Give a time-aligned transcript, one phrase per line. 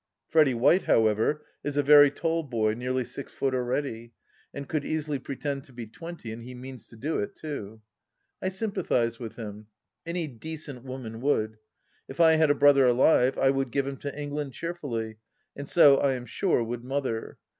[0.29, 4.13] Freddy White, however, is a very tall boy, nearly six foot already,
[4.51, 7.83] and could easily pretend to be twenty, and he means to do it, too.
[8.41, 9.67] I sympathize with him.
[10.03, 11.59] Any decent woman would.
[12.07, 15.19] If I had a brother alive, I would give him to England cheer fully,
[15.55, 17.37] and so I am sure would Mother.